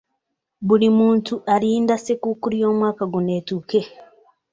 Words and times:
Buli 0.67 0.87
muntu 0.99 1.33
alinda 1.53 1.95
ssekukkulu 1.97 2.55
y'omwaka 2.61 3.03
guno 3.11 3.31
etuuke. 3.39 3.81